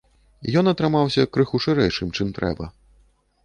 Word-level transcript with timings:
Ён 0.61 0.69
атрымаўся 0.71 1.27
крыху 1.37 1.57
шырэйшым, 1.67 2.17
чым 2.21 2.27
трэба. 2.41 2.65